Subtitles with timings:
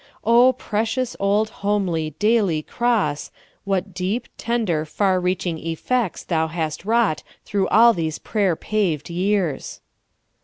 [0.23, 3.29] Oh, precious old homel}, dail}^ cross,
[3.65, 9.79] what deep, tender, far reaching effects thou hast wrought through all these pra3'er paved 3'ears